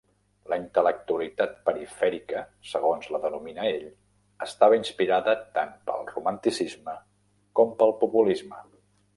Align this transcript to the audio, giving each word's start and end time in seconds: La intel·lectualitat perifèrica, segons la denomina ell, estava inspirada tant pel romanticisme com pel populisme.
La 0.51 0.57
intel·lectualitat 0.59 1.51
perifèrica, 1.67 2.41
segons 2.71 3.05
la 3.15 3.21
denomina 3.25 3.67
ell, 3.73 3.85
estava 4.47 4.79
inspirada 4.81 5.37
tant 5.59 5.77
pel 5.91 6.11
romanticisme 6.15 6.99
com 7.61 7.77
pel 7.85 7.99
populisme. 8.05 8.65